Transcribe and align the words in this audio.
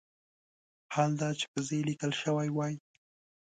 حال 0.93 1.11
دا 1.21 1.29
چې 1.39 1.45
په 1.51 1.59
"ز" 1.67 1.69
لیکل 1.87 2.11
شوی 2.21 2.49
وای. 2.53 2.75